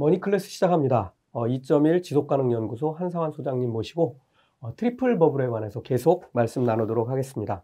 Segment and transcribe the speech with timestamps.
[0.00, 1.12] 머니클래스 시작합니다.
[1.30, 4.18] 어, 2.1 지속가능연구소 한상완 소장님 모시고
[4.60, 7.62] 어, 트리플 버블에 관해서 계속 말씀 나누도록 하겠습니다.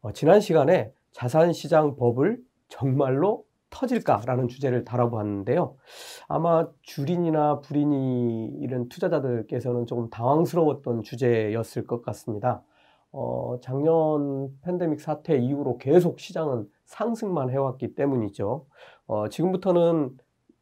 [0.00, 5.76] 어, 지난 시간에 자산시장 버블 정말로 터질까라는 주제를 다뤄봤는데요.
[6.26, 12.64] 아마 주린이나 부린이 이런 투자자들께서는 조금 당황스러웠던 주제였을 것 같습니다.
[13.12, 18.66] 어, 작년 팬데믹 사태 이후로 계속 시장은 상승만 해왔기 때문이죠.
[19.06, 20.16] 어, 지금부터는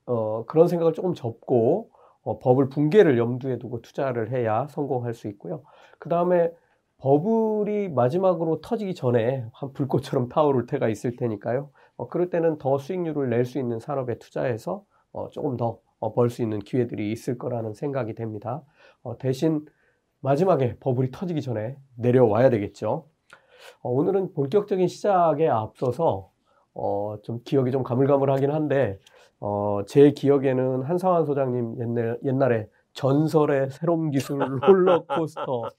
[0.06, 1.90] 어, 그런 생각을 조금 접고
[2.22, 5.62] 어, 버블 붕괴를 염두에 두고 투자를 해야 성공할 수 있고요.
[5.98, 6.50] 그 다음에
[6.98, 11.70] 버블이 마지막으로 터지기 전에 한 불꽃처럼 타오를 때가 있을 테니까요.
[11.96, 15.80] 어, 그럴 때는 더 수익률을 낼 수 있는 산업에 투자해서 어, 조금 더
[16.10, 18.62] 벌 수 있는 기회들이 있을 거라는 생각이 됩니다.
[19.02, 19.64] 어, 대신
[20.20, 23.06] 마지막에 버블이 터지기 전에 내려와야 되겠죠.
[23.80, 26.30] 어, 오늘은 본격적인 시작에 앞서서
[26.74, 28.98] 어, 좀 기억이 좀 가물가물하긴 한데
[29.40, 35.70] 어, 제 기억에는 한상환 소장님 옛날, 옛날에 전설의 새로운 기술 롤러코스터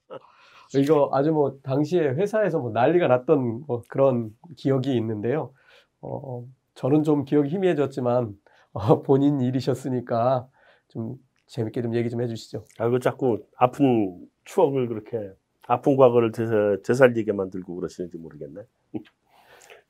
[0.76, 5.54] 이거 아주 뭐 당시에 회사에서 뭐 난리가 났던 뭐 그런 기억이 있는데요.
[6.02, 8.36] 어, 저는 좀 기억이 희미해졌지만
[8.74, 10.48] 어, 본인 일이셨으니까
[10.90, 11.16] 좀
[11.48, 12.66] 재밌게 좀 얘기 좀 해주시죠.
[12.80, 15.32] 아, 이거 자꾸 아픈 추억을 그렇게
[15.68, 18.62] 아픈 과거를 되살, 되살리게 만들고 그러시는지 모르겠네.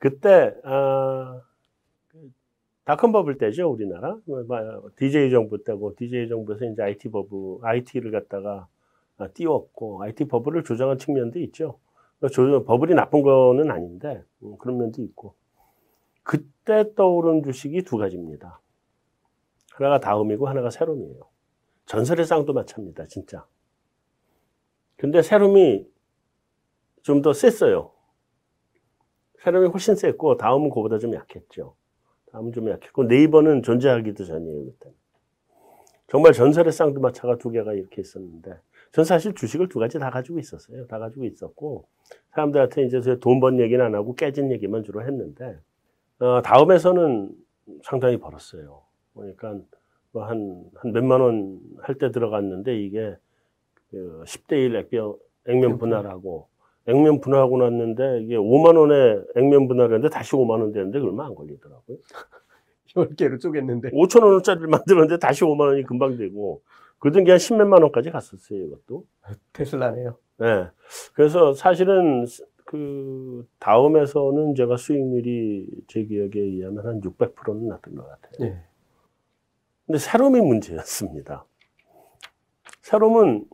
[0.06, 1.42] 그때 아,
[2.84, 4.16] 닷컴 버블 때죠 우리나라
[4.94, 8.68] DJ 정부 때고 DJ 정부에서 이제 IT 버블 IT를 갖다가
[9.18, 11.80] 아, 띄웠고 IT 버블을 조장한 측면도 있죠.
[12.32, 15.34] 조, 버블이 나쁜 거는 아닌데 음, 그런 면도 있고
[16.22, 18.60] 그때 떠오른 주식이 두 가지입니다.
[19.72, 21.20] 하나가 다음이고 하나가 세롬이에요.
[21.86, 23.44] 전설의 쌍도마차입니다, 진짜.
[24.96, 25.84] 근데 세롬이
[27.02, 27.95] 좀 더 셌어요.
[29.46, 31.76] 세롬이 훨씬 셌고 다음은 그보다 좀 약했죠.
[32.32, 34.90] 다음은 좀 약했고 네이버는 존재하기도 전이에요, 그때.
[36.08, 38.58] 정말 전설의 쌍두마차가 두 개가 이렇게 있었는데
[38.90, 40.88] 전 사실 주식을 두 가지 다 가지고 있었어요.
[40.88, 41.86] 다 가지고 있었고
[42.32, 45.60] 사람들한테 이제 돈 번 얘기는 안 하고 깨진 얘기만 주로 했는데
[46.18, 47.30] 어, 다음에서는
[47.84, 48.82] 상당히 벌었어요.
[49.14, 49.60] 그러니까
[50.10, 53.16] 뭐 한, 한 몇만 원 할 때 들어갔는데 이게
[53.92, 55.14] 그 10대 1 액면,
[55.46, 56.48] 액면 분할하고
[56.88, 61.98] 액면 분할하고 났는데 이게 5만 원에 액면 분할했는데 다시 5만 원 되는데 얼마 안 걸리더라고요.
[62.94, 63.92] 10개로 쪼갰는데.
[63.92, 66.62] 5천 원짜리를 만들었는데 다시 5만 원이 금방 되고
[66.98, 69.04] 그러던 게 한 10몇만 원까지 갔었어요, 이것도.
[69.52, 70.16] 테슬라네요.
[70.38, 70.68] 네.
[71.14, 72.24] 그래서 사실은
[72.64, 78.32] 그 다음에서는 제가 수익률이 제 기억에 의하면 한 600%는 났던 것 같아요.
[78.50, 78.60] 네.
[79.86, 81.44] 근데 세롬이 문제였습니다.
[82.82, 83.44] 세롬은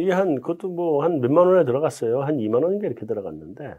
[0.00, 2.22] 이게 한 그것도 뭐 한 몇만 원에 들어갔어요.
[2.22, 3.74] 한 2만 원인가 이렇게 들어갔는데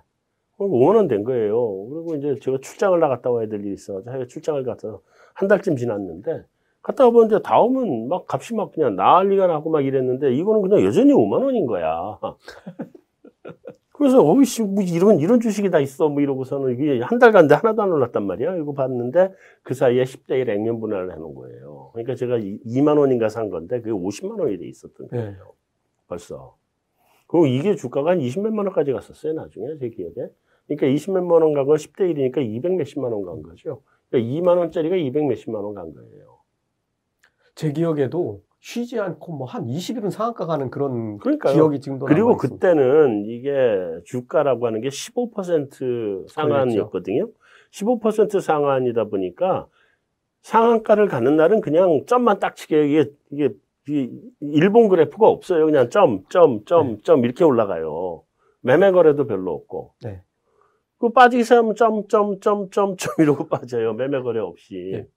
[0.60, 1.56] 5만 원 된 거예요.
[1.90, 5.00] 그리고 이제 제가 출장을 나갔다 와야 될 일이 있어가지고 해외 출장을 갔다
[5.34, 6.44] 한 달쯤 지났는데
[6.82, 11.44] 갔다 와보는데 다음은 막 값이 막 그냥 난리가 나고 막 이랬는데 이거는 그냥 여전히 5만
[11.44, 12.20] 원인 거야.
[13.94, 17.82] 그래서 어이씨 뭐 이런 이런 주식이 다 있어 뭐 이러고서는 이게 한 달간 데 하나도
[17.82, 18.56] 안 올랐단 말이야.
[18.58, 21.90] 이거 봤는데 그 사이에 10대 1 액면 분할을 해놓은 거예요.
[21.94, 25.18] 그러니까 제가 2만 원인가 산 건데 그게 50만 원이 돼 있었던 네.
[25.18, 25.32] 거예요.
[25.32, 25.59] 네.
[26.10, 26.58] 벌써.
[27.28, 29.34] 그리고 이게 주가가 한 20몇만 원까지 갔었어요.
[29.34, 30.14] 나중에 제 기억에.
[30.68, 33.82] 그러니까 20몇만 원간건 10대 1이니까 200 몇십만 원 간 거죠.
[34.10, 36.40] 그러니까 2만 원짜리가 200 몇십만 원 간 거예요.
[37.56, 41.54] 제 기억에도 쉬지 않고 뭐 한 20일은 상한가 가는 그런 그러니까요.
[41.54, 43.52] 기억이 지금도 그리고 그때는 이게
[44.06, 47.30] 주가라고 하는 게 15% 상한이었거든요.
[47.72, 49.68] 15% 상한이다 보니까
[50.42, 53.50] 상한가를 가는 날은 그냥 점만 딱 치게 이게 이게
[54.40, 55.66] 일본 그래프가 없어요.
[55.66, 56.98] 그냥 점, 점, 점, 네.
[57.04, 58.24] 점 이렇게 올라가요.
[58.62, 59.94] 매매 거래도 별로 없고.
[60.04, 60.22] 네.
[61.00, 63.94] 그 빠지기 시작하면 점, 점, 점, 점, 점 이러고 빠져요.
[63.94, 64.92] 매매 거래 없이.
[64.94, 65.08] 네.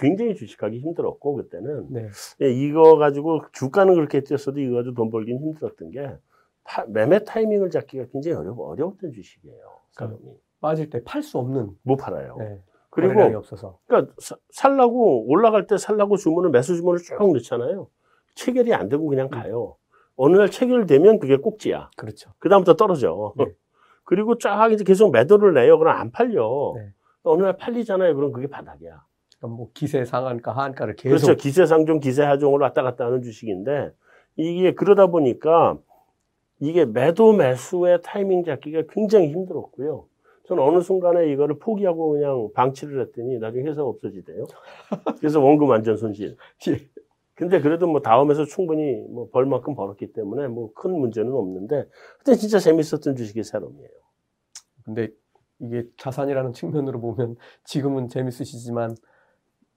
[0.00, 2.08] 굉장히 주식하기 힘들었고 그때는 네.
[2.42, 6.16] 예, 이거 가지고 주가는 그렇게 뛰었어도 이거 가지고 돈 벌기는 힘들었던 게
[6.62, 9.64] 파, 매매 타이밍을 잡기가 굉장히 어려, 어려웠던 주식이에요.
[9.92, 10.16] 사람이
[10.60, 12.36] 빠질 때 팔 수 없는 못 팔아요.
[12.38, 12.60] 네.
[12.90, 13.78] 그리고 없어서.
[13.86, 17.88] 그러니까 사, 살라고 올라갈 때 살라고 주문을 매수 주문을 쭉 넣잖아요.
[18.34, 19.30] 체결이 안 되고 그냥 음.
[19.30, 19.76] 가요.
[20.16, 21.90] 어느 날 체결되면 그게 꼭지야.
[21.96, 22.30] 그렇죠.
[22.38, 23.32] 그다음부터 떨어져.
[23.36, 23.46] 네.
[24.04, 25.78] 그리고 쫙 이제 계속 매도를 내요.
[25.78, 26.74] 그럼 안 팔려.
[26.76, 26.92] 네.
[27.22, 28.14] 어느 날 팔리잖아요.
[28.14, 29.04] 그럼 그게 바닥이야.
[29.38, 31.36] 그러니까 뭐 기세 상한가 하한가를 계속 그렇죠.
[31.36, 33.92] 기세 상종, 기세 하종을 왔다 갔다 하는 주식인데
[34.36, 35.78] 이게 그러다 보니까
[36.60, 40.06] 이게 매도 매수의 타이밍 잡기가 굉장히 힘들었고요.
[40.46, 44.46] 저는 어느 순간에 이거를 포기하고 그냥 방치를 했더니 나중에 회사가 없어지대요.
[45.18, 46.36] 그래서 원금 완전 손실.
[46.68, 46.88] 예.
[47.34, 51.86] 근데 그래도 뭐 다음에서 충분히 뭐 벌만큼 벌었기 때문에 뭐 큰 문제는 없는데
[52.18, 53.88] 그때 진짜 재밌었던 주식이 세롬이에요.
[54.84, 55.08] 근데
[55.60, 58.96] 이게 자산이라는 측면으로 보면 지금은 재밌으시지만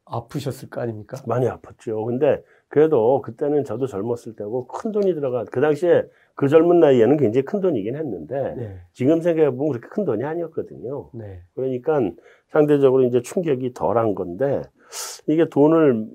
[0.06, 1.18] 아프셨을 거 아닙니까?
[1.28, 2.06] 많이 아팠죠.
[2.06, 6.04] 근데 그래도 그때는 저도 젊었을 때고 큰 돈이 들어가 그 당시에
[6.36, 8.80] 그 젊은 나이에는 굉장히 큰 돈이긴 했는데 네.
[8.92, 11.10] 지금 생각해 보면 그렇게 큰 돈이 아니었거든요.
[11.13, 11.42] 네.
[11.56, 12.00] 그러니까
[12.50, 14.62] 상대적으로 이제 충격이 덜한 건데
[15.28, 16.08] 이게 돈을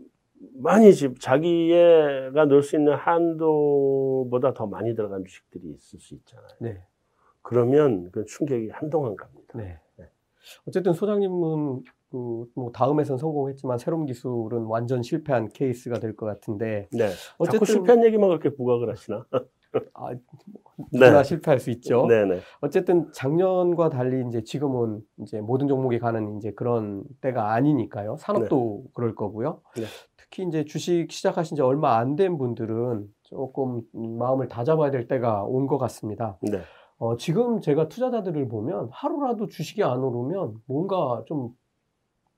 [0.62, 6.48] 많이 집 자기가 넣을 수 있는 한도보다 더 많이 들어간 주식들이 있을 수 있잖아요.
[6.60, 6.82] 네.
[7.42, 9.58] 그러면 그 충격이 한동안 갑니다.
[9.58, 9.78] 네.
[9.96, 10.04] 네.
[10.66, 17.10] 어쨌든 소장님은 그뭐 다음에선 성공했지만 새로운 기술은 완전 실패한 케이스가 될 것 같은데 네.
[17.38, 19.24] 어쨌든 실패한 얘기만 그렇게 부각을 하시나?
[19.94, 20.10] 아,
[20.92, 21.24] 누구나 네.
[21.24, 22.06] 실패할 수 있죠.
[22.08, 22.40] 네네.
[22.60, 28.16] 어쨌든 작년과 달리 이제 지금은 이제 모든 종목이 가는 이제 그런 때가 아니니까요.
[28.18, 29.60] 산업도 그럴 거고요.
[29.76, 29.84] 네.
[30.30, 35.66] 특히 이제 주식 시작하신 지 얼마 안 된 분들은 조금 마음을 다잡아야 될 때가 온
[35.66, 36.38] 것 같습니다.
[36.42, 36.60] 네.
[36.98, 41.54] 어, 지금 제가 투자자들을 보면 하루라도 주식이 안 오르면 뭔가 좀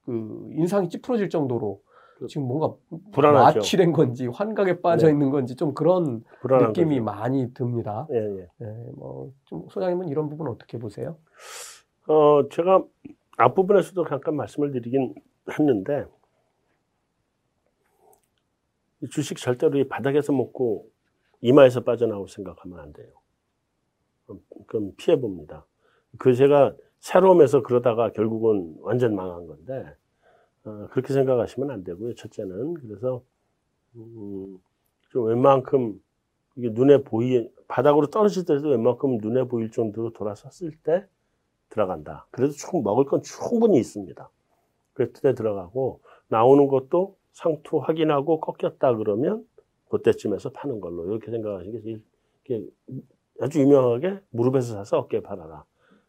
[0.04, 1.80] 그 인상이 찌푸러질 정도로
[2.18, 2.74] 그 지금 뭔가
[3.12, 3.60] 불안하죠.
[3.60, 5.12] 마취된 건지 환각에 빠져 네.
[5.12, 7.04] 있는 건지 좀 그런 느낌이 거죠.
[7.04, 8.08] 많이 듭니다.
[8.10, 8.48] 예, 예.
[8.58, 8.66] 네,
[8.96, 11.18] 뭐좀 소장님은 이런 부분 어떻게 보세요?
[12.08, 12.82] 어, 제가
[13.38, 15.14] 앞부분에서도 잠깐 말씀을 드리긴
[15.56, 16.21] 했는데, 이
[19.10, 20.88] 주식 절대로 이 바닥에서 먹고
[21.40, 23.12] 이마에서 빠져나올 생각하면 안 돼요.
[24.28, 25.66] 어, 그럼 피해 봅니다.
[26.18, 29.84] 그 제가 새로움에서 그러다가 결국은 완전 망한 건데,
[30.64, 32.14] 어, 그렇게 생각하시면 안 되고요.
[32.14, 32.74] 첫째는.
[32.74, 33.22] 그래서,
[33.96, 34.58] 음,
[35.10, 36.00] 좀 웬만큼
[36.56, 41.04] 이게 눈에 보이, 바닥으로 떨어질 때도 웬만큼 눈에 보일 정도로 돌아섰을 때
[41.70, 42.26] 들어간다.
[42.30, 44.30] 그래도 충 먹을 건 충분히 있습니다.
[44.92, 49.46] 그때 들어가고 나오는 것도 상투 확인하고 꺾였다 그러면
[49.90, 52.02] 그때쯤에서 파는 걸로 이렇게 생각하시는 게 제일
[52.44, 52.70] 이렇게
[53.40, 55.64] 아주 유명하게 무릎에서 사서 어깨에 팔아라.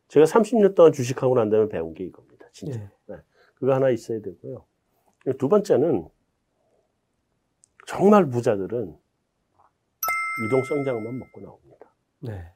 [0.08, 2.48] 제가 30년 동안 주식하고 난 다음에 배운 게 이겁니다.
[2.52, 2.80] 진짜.
[3.08, 3.16] 네.
[3.56, 4.66] 그거 하나 있어야 되고요.
[5.38, 6.08] 두 번째는
[7.88, 8.96] 정말 부자들은
[10.46, 11.94] 유동성장만 먹고 나옵니다.
[12.20, 12.52] 네.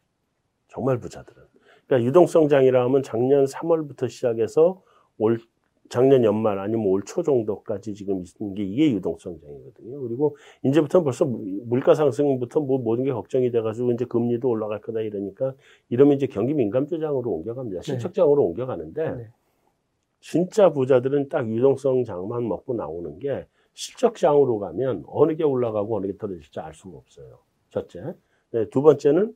[0.68, 1.44] 정말 부자들은.
[1.86, 4.84] 그러니까 유동성장이라 하면 작년 3월부터 시작해서
[5.18, 5.40] 올
[5.90, 10.02] 작년 연말 아니면 올 초 정도까지 지금 있는 게 이게 유동성장이거든요.
[10.02, 15.54] 그리고 이제부터 벌써 물가 상승부터 뭐 모든 게 걱정이 돼가지고 이제 금리도 올라갈 거다 이러니까
[15.90, 17.82] 이러면 이제 경기 민감조장으로 옮겨갑니다.
[17.82, 19.28] 실적장으로 옮겨가는데 네.
[20.20, 26.60] 진짜 부자들은 딱 유동성장만 먹고 나오는 게 실적장으로 가면 어느 게 올라가고 어느 게 떨어질지
[26.60, 27.40] 알 수가 없어요.
[27.70, 28.16] 첫째.
[28.52, 29.34] 네, 두 번째는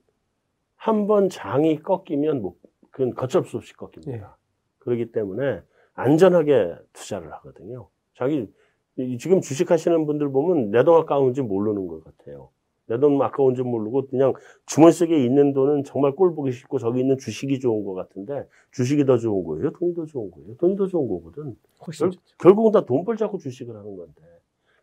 [0.75, 2.56] 한 번 장이 꺾이면 뭐
[2.89, 4.12] 그건 걷잡을 수 없이 꺾입니다.
[4.18, 4.42] 예.
[4.80, 5.62] 그렇기 때문에
[5.93, 7.88] 안전하게 투자를 하거든요.
[8.15, 8.47] 자기
[8.97, 12.49] 이- 지금 주식하시는 분들 보면 내 돈 아까운지 모르는 것 같아요.
[12.88, 14.33] 내 돈 아까운지 모르고 그냥
[14.65, 19.05] 주머니 속에 있는 돈은 정말 꼴 보기 싫고 저기 있는 주식이 좋은 것 같은데 주식이
[19.05, 19.71] 더 좋은 거예요?
[19.71, 20.55] 돈이 더 좋은 거예요?
[20.57, 21.55] 돈이 더 좋은 거거든.
[21.85, 24.21] 훨씬 결, 결국은 다 돈 벌자고 주식을 하는 건데.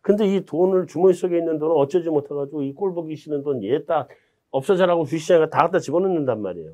[0.01, 3.85] 근데 이 돈을 주머니 속에 있는 돈을 어쩌지 못해가지고 이 꼴 보기 싫은 돈 얘
[3.85, 4.07] 딱
[4.51, 6.73] 없어져라고 주식시장에 다 갖다 집어넣는단 말이에요.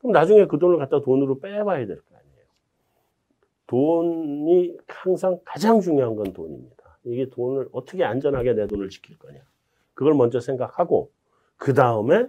[0.00, 2.15] 그럼 나중에 그 돈을 갖다 돈으로 빼봐야 될거 아니에요.
[3.66, 6.98] 돈이 항상 가장 중요한 건 돈입니다.
[7.04, 9.40] 이게 돈을 어떻게 안전하게 내 돈을 지킬 거냐.
[9.94, 11.10] 그걸 먼저 생각하고
[11.56, 12.26] 그 다음에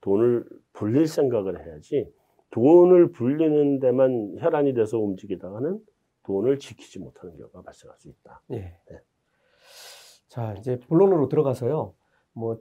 [0.00, 2.12] 돈을 불릴 생각을 해야지
[2.50, 5.80] 돈을 불리는 데만 혈안이 돼서 움직이다가는
[6.24, 8.42] 돈을 지키지 못하는 경우가 발생할 수 있다.
[8.52, 8.56] 예.
[8.56, 9.00] 네.
[10.28, 11.94] 자, 이제 본론으로 들어가서요.
[12.32, 12.60] 뭐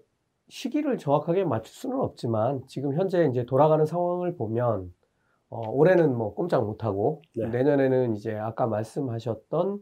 [0.50, 4.94] 시기를 정확하게 맞출 수는 없지만 지금 현재 이제 돌아가는 상황을 보면
[5.54, 7.48] 어, 올해는 뭐 꼼짝 못하고 네.
[7.48, 9.78] 내년에는 이제 아까 말씀하셨던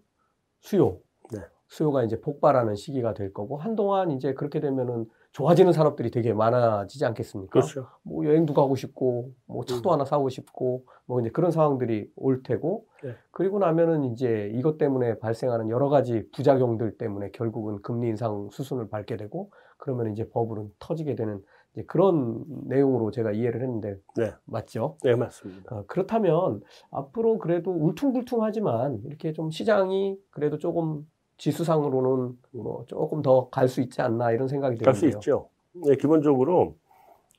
[0.59, 0.97] 수요,
[1.31, 1.39] 네.
[1.69, 7.51] 수요가 이제 폭발하는 시기가 될 거고 한동안 이제 그렇게 되면은 좋아지는 산업들이 되게 많아지지 않겠습니까?
[7.51, 7.87] 그렇죠.
[8.03, 9.93] 뭐 여행도 가고 싶고 뭐 차도 음.
[9.93, 13.15] 하나 사고 싶고 뭐 이제 그런 상황들이 올 테고 네.
[13.31, 19.15] 그리고 나면은 이제 이것 때문에 발생하는 여러 가지 부작용들 때문에 결국은 금리 인상 수순을 밟게
[19.15, 21.41] 되고 그러면 이제 버블은 터지게 되는
[21.87, 24.31] 그런 내용으로 제가 이해를 했는데 네.
[24.45, 24.97] 맞죠?
[25.03, 25.75] 네, 맞습니다.
[25.75, 26.61] 어, 그렇다면
[26.91, 34.01] 앞으로 그래도 울퉁불퉁하지만 이렇게 좀 시장이 그래도 조금 지수상으로는 뭐 조금 더 갈 수 있지
[34.01, 35.17] 않나 이런 생각이 갈수 드는데요.
[35.19, 35.49] 있죠.
[35.73, 36.75] 네, 기본적으로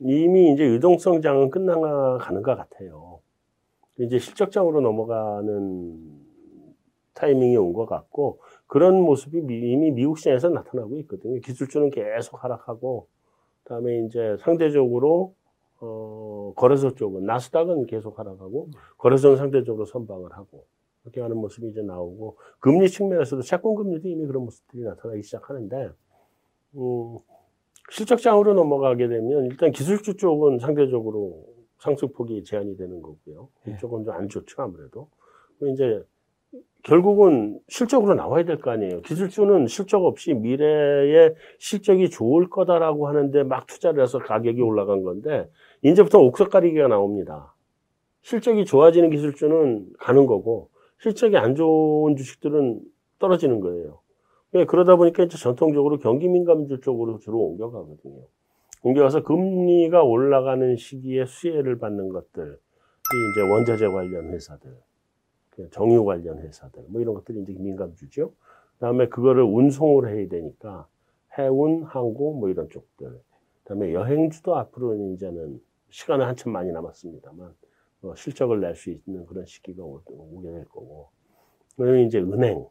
[0.00, 3.20] 이미 이제 유동성 장은 끝나가는 것 같아요.
[3.98, 6.22] 이제 실적장으로 넘어가는
[7.14, 11.38] 타이밍이 온 것 같고 그런 모습이 미- 이미 미국 시장에서 나타나고 있거든요.
[11.40, 13.21] 기술주는 계속 하락하고 그
[13.64, 15.34] 다음에 이제 상대적으로
[15.80, 20.64] 어, 거래소 쪽은 나스닥은 계속 하락하고 거래소는 상대적으로 선방을 하고
[21.04, 25.90] 이렇게 하는 모습이 이제 나오고 금리 측면에서도 채권 금리도 이미 그런 모습들이 나타나기 시작하는데
[26.76, 27.18] 음,
[27.90, 31.44] 실적장으로 넘어가게 되면 일단 기술주 쪽은 상대적으로
[31.78, 33.48] 상승폭이 제한이 되는 거고요.
[33.64, 33.74] 네.
[33.74, 35.08] 이쪽은 좀 안 좋죠 아무래도.
[35.62, 36.02] 이제
[36.82, 39.02] 결국은 실적으로 나와야 될 거 아니에요.
[39.02, 45.48] 기술주는 실적 없이 미래에 실적이 좋을 거다라고 하는데 막 투자를 해서 가격이 올라간 건데
[45.82, 47.54] 이제부터 옥석 가리기가 나옵니다.
[48.22, 52.80] 실적이 좋아지는 기술주는 가는 거고 실적이 안 좋은 주식들은
[53.18, 54.00] 떨어지는 거예요.
[54.54, 58.22] 예, 그러다 보니까 이제 전통적으로 경기 민감주 쪽으로 주로 옮겨가거든요.
[58.82, 62.58] 옮겨가서 금리가 올라가는 시기에 수혜를 받는 것들,
[63.32, 64.70] 이제 원자재 관련 회사들,
[65.70, 68.32] 정유 관련 회사들, 뭐 이런 것들이 이제 민감주죠.
[68.74, 70.86] 그다음에 그거를 운송을 해야 되니까
[71.38, 73.20] 해운, 항공 뭐 이런 쪽들.
[73.62, 77.54] 그다음에 여행주도 앞으로는 이제는 시간은 한참 많이 남았습니다만
[78.02, 81.08] 어, 실적을 낼 수 있는 그런 시기가 오게 될 거고.
[81.76, 82.66] 그다음에 이제 은행.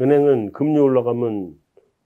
[0.00, 1.54] 은행은 금리 올라가면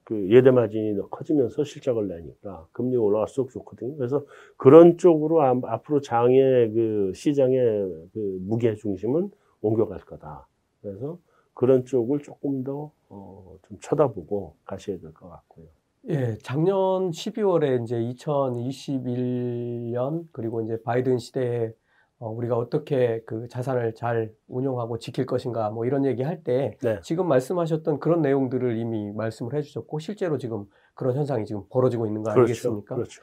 [0.04, 3.97] 그 예대 마진이 커지면서 실적을 내니까 금리 올라갈수록 좋거든요.
[3.97, 4.25] 그래서
[4.57, 9.31] 그런 쪽으로 앞으로 장의 그 시장의 그 무게 중심은
[9.62, 10.47] 옮겨갈 거다.
[10.83, 11.19] 그래서
[11.54, 15.66] 그런 쪽을 조금 더, 어, 좀 쳐다보고 가셔야 될 것 같고요.
[16.09, 21.73] 예, 작년 12월에 이제 2021년 그리고 이제 바이든 시대에
[22.19, 27.00] 어, 우리가 어떻게 그 자산을 잘 운용하고 지킬 것인가 뭐 이런 얘기 할때 네.
[27.02, 32.33] 지금 말씀하셨던 그런 내용들을 이미 말씀을 해주셨고 실제로 지금 그런 현상이 지금 벌어지고 있는 거
[32.33, 32.50] 그렇죠.
[32.50, 32.95] 아니겠습니까?
[32.95, 33.23] 그렇죠.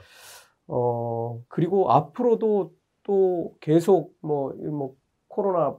[0.67, 4.95] 어 그리고 앞으로도 또 계속 뭐뭐 뭐
[5.27, 5.77] 코로나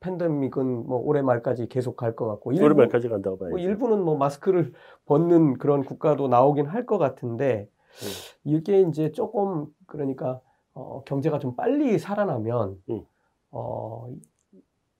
[0.00, 3.50] 팬데믹은 뭐 올해 말까지 계속 갈 것 같고 일부, 올해 말까지 간다고 봐요.
[3.50, 4.72] 뭐 일부는 뭐 마스크를
[5.06, 7.68] 벗는 그런 국가도 나오긴 할 것 같은데
[8.02, 8.08] 음.
[8.44, 10.40] 이게 이제 조금 그러니까
[10.74, 13.02] 어, 경제가 좀 빨리 살아나면 음.
[13.50, 14.08] 어,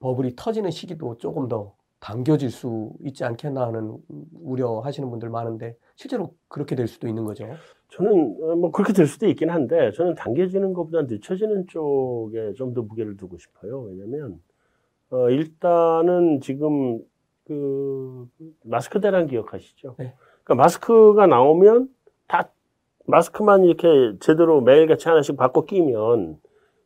[0.01, 3.97] 버블이 터지는 시기도 조금 더 당겨질 수 있지 않겠나 하는
[4.43, 7.49] 우려하시는 분들 많은데 실제로 그렇게 될 수도 있는 거죠.
[7.91, 12.83] 저는 어, 뭐 그렇게 될 수도 있긴 한데 저는 당겨지는 것보다 늦춰지는 쪽에 좀 더
[12.83, 13.81] 무게를 두고 싶어요.
[13.83, 14.41] 왜냐면
[15.11, 17.01] 어, 일단은 지금
[17.45, 18.29] 그
[18.63, 19.95] 마스크 대란 기억하시죠?
[19.99, 20.15] 네.
[20.45, 21.89] 그러니까 마스크가 나오면
[22.27, 22.51] 다
[23.07, 26.39] 마스크만 이렇게 제대로 매일같이 하나씩 바꿔 끼면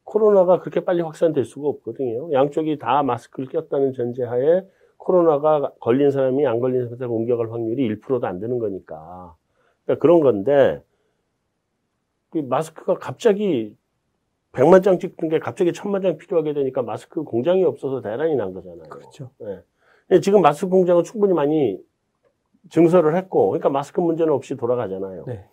[0.05, 2.33] 코로나가 그렇게 빨리 확산될 수가 없거든요.
[2.33, 4.63] 양쪽이 다 마스크를 꼈다는 전제하에
[4.99, 9.35] 코로나가 걸린 사람이 안 걸린 사람한테 옮겨갈 확률이 1%도 안 되는 거니까.
[9.85, 10.83] 그러니까 그런 건데,
[12.31, 13.77] 그 마스크가 갑자기
[14.53, 18.89] 100만 장 찍는 게 갑자기 1000만 장 필요하게 되니까 마스크 공장이 없어서 대란이 난 거잖아요.
[18.89, 19.31] 그렇죠.
[19.39, 20.21] 네.
[20.21, 21.79] 지금 마스크 공장은 충분히 많이
[22.71, 25.25] 증설을 했고, 그러니까 마스크 문제는 없이 돌아가잖아요.
[25.27, 25.45] 네.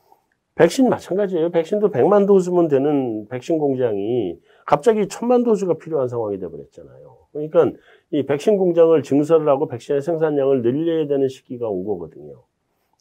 [0.55, 1.51] 백신 마찬가지예요.
[1.51, 7.17] 백신도 100만 도즈면 되는 백신 공장이 갑자기 1000만 도즈가 필요한 상황이 돼버렸잖아요.
[7.31, 7.71] 그러니까
[8.11, 12.43] 이 백신 공장을 증설을 하고 백신의 생산량을 늘려야 되는 시기가 온 거거든요.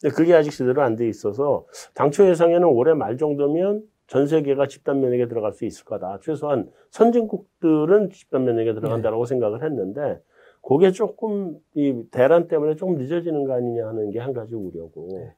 [0.01, 5.01] 근데 그게 아직 제대로 안 돼 있어서 당초 예상에는 올해 말 정도면 전 세계가 집단
[5.01, 6.19] 면역에 들어갈 수 있을 거다.
[6.23, 9.29] 최소한 선진국들은 집단 면역에 들어간다라고 네.
[9.29, 10.19] 생각을 했는데
[10.67, 15.07] 그게 조금 이 대란 때문에 조금 늦어지는 거 아니냐 하는 게 한 가지 우려고.
[15.13, 15.33] 네.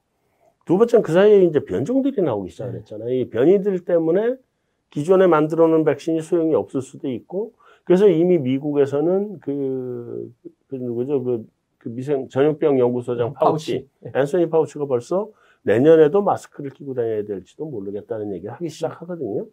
[0.65, 3.13] 두 번째는 그 사이에 이제 변종들이 나오기 시작했잖아요.
[3.13, 4.35] 이 변이들 때문에
[4.89, 10.31] 기존에 만들어 놓은 백신이 소용이 없을 수도 있고, 그래서 이미 미국에서는 그,
[10.67, 11.23] 그 누구죠?
[11.23, 11.45] 그,
[11.77, 14.17] 그 미생, 전염병 연구소장 음, 파우치, 파우치.
[14.17, 15.29] 앤소니 파우치가 벌써
[15.63, 19.45] 내년에도 마스크를 끼고 다녀야 될지도 모르겠다는 얘기를 하기 시작하거든요.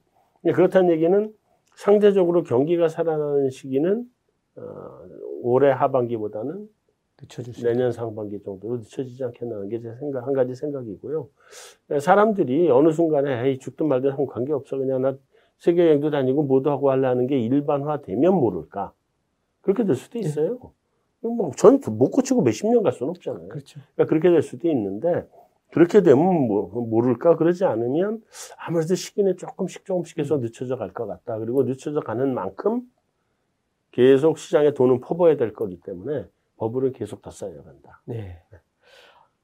[0.54, 1.32] 그렇다는 얘기는
[1.76, 4.04] 상대적으로 경기가 살아나는 시기는
[4.56, 4.62] 어,
[5.42, 6.68] 올해 하반기보다는
[7.20, 11.28] 늦춰질 수 내년 상반기 정도로 늦춰지지 않겠나는 게 제 생각 한 가지 생각이고요.
[12.00, 15.16] 사람들이 어느 순간에 에이 죽든 말든 한 관계 없어 그냥 나
[15.58, 18.92] 세계 여행도 다니고 뭐도 하고 하려는 게 일반화되면 모를까
[19.62, 20.26] 그렇게 될 수도 네.
[20.26, 20.58] 있어요.
[21.20, 21.28] 네.
[21.28, 23.48] 뭐 저는 못 고치고 몇십 년 갈 수는 없잖아요.
[23.48, 23.80] 그렇죠.
[23.94, 25.26] 그러니까 그렇게 될 수도 있는데
[25.70, 28.22] 그렇게 되면 뭐, 모를까 그러지 않으면
[28.56, 30.40] 아무래도 시기는 조금씩 조금씩 해서 음.
[30.40, 31.38] 늦춰져 갈 것 같다.
[31.38, 32.82] 그리고 늦춰져 가는 만큼
[33.90, 38.02] 계속 시장에 돈은 퍼부어야 될 거기 때문에 버블은 계속 더 쌓여간다.
[38.06, 38.40] 네.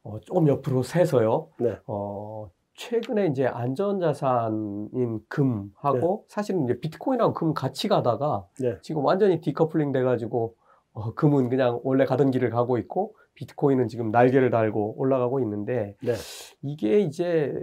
[0.03, 1.49] 어, 조금 옆으로 세서요.
[1.59, 1.79] 네.
[1.87, 6.35] 어, 최근에 이제 안전자산인 금하고 네.
[6.35, 8.79] 사실은 이제 비트코인하고 금 같이 가다가 네.
[8.83, 10.57] 지금 완전히 디커플링 돼가지고
[10.93, 16.15] 어, 금은 그냥 원래 가던 길을 가고 있고 비트코인은 지금 날개를 달고 올라가고 있는데 네.
[16.63, 17.55] 이게 이제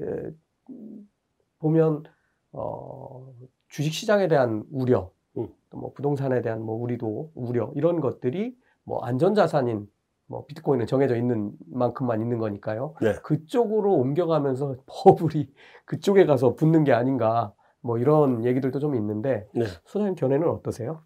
[1.59, 2.03] 보면
[2.51, 3.33] 어,
[3.69, 5.47] 주식 시장에 대한 우려, 음.
[5.69, 9.87] 또뭐 부동산에 대한 뭐 우리도 우려 이런 것들이 뭐 안전 자산인
[10.27, 12.95] 뭐 비트코인은 정해져 있는 만큼만 있는 거니까요.
[13.01, 13.13] 네.
[13.23, 15.53] 그쪽으로 옮겨가면서 버블이
[15.85, 19.65] 그쪽에 가서 붙는 게 아닌가 뭐 이런 얘기들도 좀 있는데 네.
[19.85, 21.03] 소장님 견해는 어떠세요?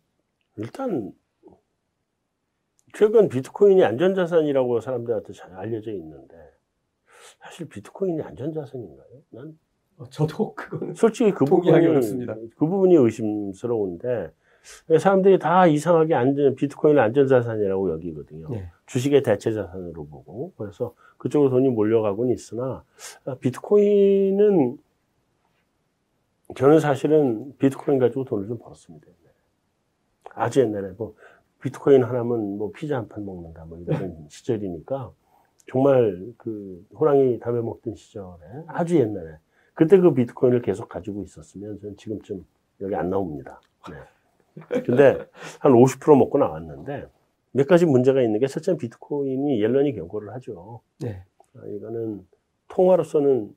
[0.57, 1.11] 일단
[2.95, 6.35] 최근 비트코인이 안전자산이라고 사람들한테 잘 알려져 있는데
[7.39, 9.07] 사실 비트코인이 안전자산인가요?
[9.31, 9.59] 난
[9.97, 11.71] 어, 저도 그거는 솔직히 그 부분이
[12.55, 14.31] 그 부분이 의심스러운데
[14.99, 18.49] 사람들이 다 이상하게 안전, 비트코인을 안전자산이라고 여기거든요.
[18.49, 18.71] 네.
[18.87, 20.53] 주식의 대체 자산으로 보고.
[20.57, 22.83] 그래서 그쪽으로 돈이 몰려가고는 있으나,
[23.25, 24.77] 아, 비트코인은
[26.55, 29.05] 저는 사실은 비트코인 가지고 돈을 좀 벌었습니다.
[30.35, 31.15] 아주 옛날에 뭐,
[31.65, 35.11] 비트코인 하나면 뭐 피자 한 판 먹는다 뭐 이런 시절이니까
[35.71, 39.37] 정말 그 호랑이 담배 먹던 시절에 아주 옛날에
[39.73, 42.45] 그때 그 비트코인을 계속 가지고 있었으면 저는 지금쯤
[42.81, 43.59] 여기 안 나옵니다.
[43.89, 44.81] 네.
[44.83, 45.17] 근데
[45.59, 47.07] 한 50% 먹고 나왔는데
[47.51, 50.81] 몇 가지 문제가 있는 게 첫째는 비트코인이 옐런이 경고를 하죠.
[51.01, 51.23] 네.
[51.55, 52.25] 아, 이거는
[52.67, 53.55] 통화로서는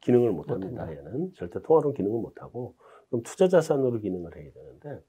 [0.00, 0.90] 기능을 못 합니다.
[0.90, 2.74] 얘는 절대 통화로 기능을 못 하고
[3.08, 5.02] 그럼 투자 자산으로 기능을 해야 되는데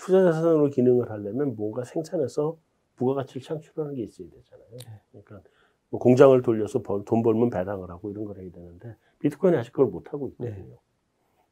[0.00, 2.56] 투자 자산으로 기능을 하려면 뭔가 생산해서
[2.96, 4.78] 부가가치를 창출하는 게 있어야 되잖아요.
[5.10, 5.42] 그러니까
[5.90, 9.86] 뭐 공장을 돌려서 벌- 돈 벌면 배당을 하고 이런 걸 해야 되는데 비트코인이 아직 그걸
[9.86, 10.78] 못 하고 있거든요.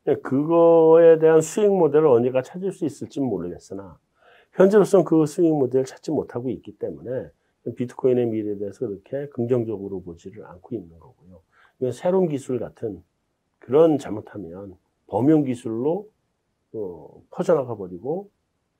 [0.04, 3.98] 네, 그거에 대한 수익 모델을 언제가 찾을 수 있을지는 모르겠으나
[4.52, 7.30] 현재로서는 그 수익 모델을 찾지 못하고 있기 때문에
[7.76, 11.42] 비트코인의 미래에 대해서 그렇게 긍정적으로 보지를 않고 있는 거고요.
[11.92, 13.02] 새로운 기술 같은
[13.58, 16.08] 그런 잘못하면 범용 기술로
[16.72, 18.30] 어, 퍼져나가 버리고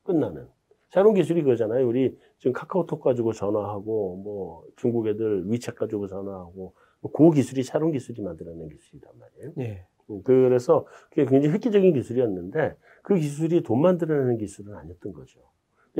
[0.08, 0.48] 끝나는
[0.88, 1.86] 새로운 기술이 그거잖아요.
[1.86, 8.22] 우리 지금 카카오톡 가지고 전화하고 뭐 중국 애들 위챗 가지고 전화하고 뭐그 기술이 새로운 기술이
[8.22, 9.52] 만들어낸 기술이란 말이에요.
[9.58, 9.86] 예.
[10.10, 15.40] 음, 그래서 그게 굉장히 획기적인 기술이었는데 그 기술이 돈 만들어내는 기술은 아니었던 거죠.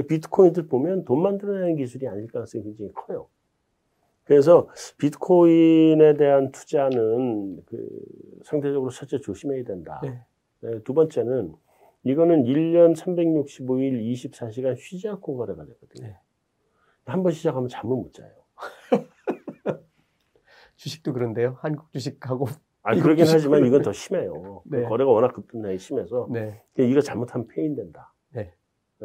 [0.08, 3.28] 비트코인들 보면 돈 만들어내는 기술이 아닐 가능성이 굉장히 커요.
[4.24, 7.88] 그래서 비트코인에 대한 투자는 그
[8.44, 10.00] 상대적으로 첫째 조심해야 된다.
[10.02, 10.20] 네.
[10.60, 11.54] 네, 두 번째는
[12.04, 16.06] 이거는 1년 365일 24시간 쉬지 않고 거래가 되거든요.
[16.08, 16.16] 네.
[17.04, 18.30] 한 번 시작하면 잠을 못 자요.
[20.76, 21.56] 주식도 그런데요.
[21.60, 22.46] 한국 주식하고
[22.82, 24.62] 아, 그러긴 하지만 이건 더 심해요.
[24.66, 24.82] 네.
[24.84, 26.62] 거래가 워낙 급등량이 심해서 네.
[26.78, 28.12] 이거 잘못하면 폐인 된다.
[28.30, 28.54] 네.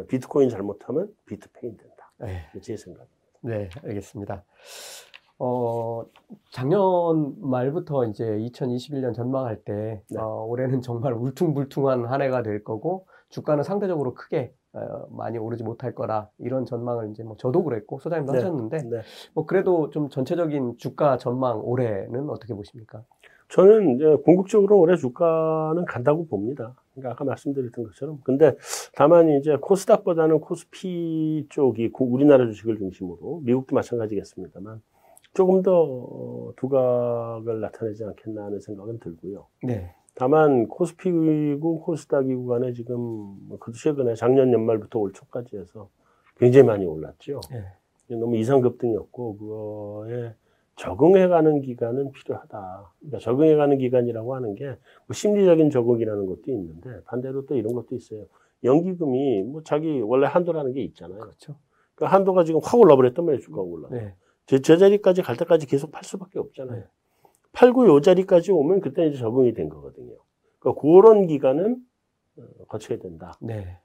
[0.08, 2.12] 비트코인 잘못하면 비트 폐인 된다.
[2.20, 2.50] 네.
[2.62, 3.14] 제 생각입니다.
[3.42, 4.44] 네, 알겠습니다.
[5.46, 6.06] 어,
[6.52, 10.18] 작년 말부터 이제 2021년 전망할 때, 네.
[10.18, 14.80] 어, 올해는 정말 울퉁불퉁한 한 해가 될 거고, 주가는 상대적으로 크게, 어,
[15.10, 18.38] 많이 오르지 못할 거라, 이런 전망을 이제 뭐 저도 그랬고, 소장님도 네.
[18.38, 19.02] 하셨는데, 네.
[19.34, 23.04] 뭐 그래도 좀 전체적인 주가 전망 올해는 어떻게 보십니까?
[23.50, 26.74] 저는 이제 궁극적으로 올해 주가는 간다고 봅니다.
[26.94, 28.22] 그러니까 아까 말씀드렸던 것처럼.
[28.24, 28.56] 근데
[28.96, 34.82] 다만 이제 코스닥보다는 코스피 쪽이 고- 우리나라 주식을 중심으로 미국도 마찬가지겠습니다만
[35.34, 39.48] 조금 더 어, 두각을 나타내지 않겠나 하는 생각은 들고요.
[39.64, 39.94] 네.
[40.16, 45.90] 다만 코스피이고 코스닥이고 간에 지금 뭐 그도 최근에 작년 연말부터 올 초까지 해서
[46.38, 47.40] 굉장히 많이 올랐죠.
[47.52, 47.64] 네.
[48.16, 50.34] 너무 이상 급등이었고 그거에
[50.76, 52.92] 적응해가는 기간은 필요하다.
[53.00, 54.66] 그러니까 적응해가는 기간이라고 하는 게
[55.08, 58.26] 뭐 심리적인 적응이라는 것도 있는데 반대로 또 이런 것도 있어요.
[58.64, 61.20] 연기금이 뭐 자기 원래 한도라는 게 있잖아요.
[61.20, 61.56] 그렇죠.
[61.96, 63.42] 그 한도가 지금 확 올라버렸단 말이에요.
[63.42, 63.90] 주가가 올라.
[63.90, 64.14] 네.
[64.46, 66.80] 제, 저 자리까지 갈 때까지 계속 팔 수밖에 없잖아요.
[66.80, 66.88] 네.
[67.54, 70.16] 팔고 요 자리까지 오면 그때 이제 적응이 된 거거든요.
[70.60, 71.78] 그러니까 그런 기간은
[72.38, 73.34] 어, 거쳐야 된다.
[73.42, 73.78] 네.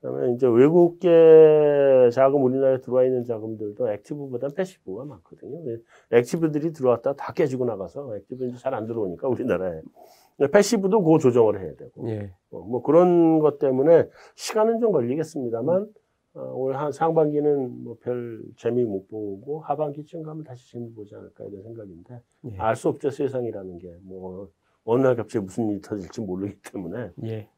[0.00, 5.78] 그다음에 이제 외국계 자금 우리나라에 들어와 있는 자금들도 액티브보다 패시브가 많거든요.
[6.12, 9.80] active들이 들어왔다 다 깨지고 나가서 active 이제 잘안 들어오니까 우리나라에
[10.52, 12.32] passive도 그 조정을 해야 되고 예.
[12.50, 15.86] 어, 뭐 그런 것 때문에 시간은 좀 걸리겠습니다만 어,
[16.34, 21.62] 올 한 상반기는 뭐 별 재미 못 보고 하반기쯤 가면 다시 재미 보지 않을까 이런
[21.62, 22.58] 생각인데 예.
[22.58, 24.48] 알수 없죠 세상이라는 게 뭐
[24.84, 27.26] 어느 날 갑자기 무슨 일이 터질지 모르기 때문에 예.
[27.26, 27.48] 네.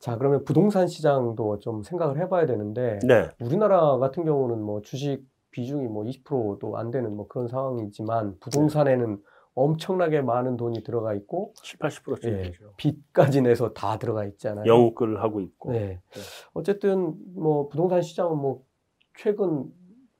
[0.00, 5.86] 자, 그러면 부동산 시장도 좀 생각을 해봐야 되는데, 네 우리나라 같은 경우는 뭐 주식 비중이
[5.86, 9.22] 뭐 20%도 안 되는 뭐 그런 상황이지만 부동산에는
[9.54, 12.52] 엄청나게 많은 돈이 들어가 있고 7, 80%쯤 예.
[12.76, 14.64] 빚까지 내서 다 들어가 있잖아요.
[14.66, 16.00] 영끌을 하고 있고 네.
[16.52, 18.64] 어쨌든 뭐 부동산 시장은 뭐
[19.16, 19.64] 최근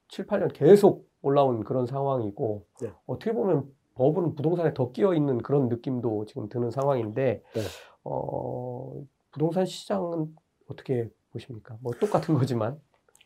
[0.09, 2.93] 7, 8년 계속 올라온 그런 상황이고 네.
[3.07, 7.61] 어떻게 보면 법은 부동산에 더 끼어 있는 그런 느낌도 지금 드는 상황인데 네.
[8.05, 10.35] 어, 부동산 시장은
[10.69, 11.77] 어떻게 보십니까?
[11.81, 12.81] 뭐 똑같은 거지만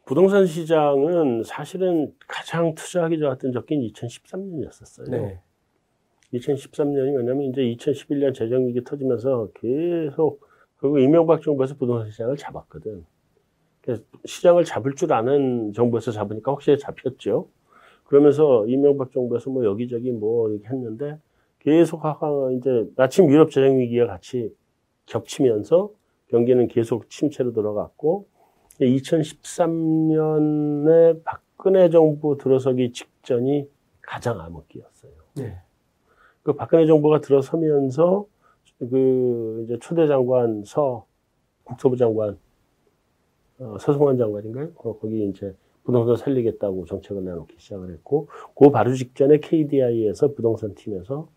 [0.07, 5.11] 부동산 시장은 사실은 가장 투자하기 좋았던 적긴 2013년이었었어요.
[5.11, 5.41] 네.
[6.35, 10.47] 2013년이 왜냐면 이제 2011년 재정위기 터지면서 계속
[10.81, 13.05] 결국 이명박 정부에서 부동산 시장을 잡았거든.
[13.81, 17.49] 그래서 시장을 잡을 줄 아는 정부에서 잡으니까 확실히 잡혔죠.
[18.05, 21.19] 그러면서 이명박 정부에서 뭐 여기저기 뭐 이렇게 했는데
[21.61, 24.55] 계속 하강 이제 마침 유럽 재정 위기가 같이
[25.07, 25.91] 겹치면서
[26.29, 28.29] 경기는 계속 침체로 들어갔고
[28.81, 33.69] 2013년에 박근혜 정부 들어서기 직전이
[34.01, 35.13] 가장 암흑기였어요.
[35.37, 35.59] 네.
[36.49, 38.25] 그 박근혜 정부가 들어서면서
[38.79, 41.05] 그 이제 초대 장관 서
[41.63, 42.39] 국토부 장관
[43.59, 44.71] 어, 서성환 장관인가요?
[44.77, 51.29] 어, 거기 이제 부동산 살리겠다고 정책을 내놓기 시작을 했고, 그 바로 직전에 KDI에서 부동산 팀에서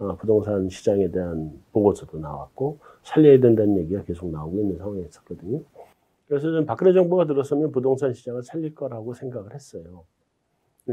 [0.00, 5.62] 어, 부동산 시장에 대한 보고서도 나왔고, 살려야 된다는 얘기가 계속 나오고 있는 상황이었거든요.
[6.26, 10.04] 그래서 저는 박근혜 정부가 들어서면 부동산 시장을 살릴 거라고 생각을 했어요.